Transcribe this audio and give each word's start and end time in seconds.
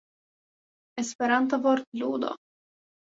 Esperanta 1.03 1.59
vortludo. 1.67 2.33